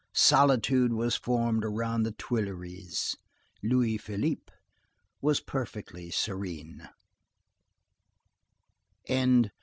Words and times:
Solitude 0.15 0.93
was 0.93 1.15
formed 1.15 1.63
around 1.63 2.01
the 2.01 2.11
Tuileries. 2.17 3.15
Louis 3.61 3.99
Philippe 3.99 4.51
was 5.21 5.39
perfectly 5.39 6.09
serene. 6.09 6.89